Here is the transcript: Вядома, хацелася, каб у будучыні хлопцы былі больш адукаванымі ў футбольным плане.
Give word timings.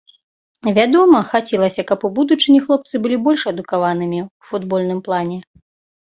Вядома, 0.77 1.17
хацелася, 1.33 1.83
каб 1.91 2.05
у 2.07 2.09
будучыні 2.15 2.61
хлопцы 2.63 3.01
былі 3.03 3.19
больш 3.27 3.43
адукаванымі 3.51 4.19
ў 4.25 4.49
футбольным 4.53 4.99
плане. 5.09 5.37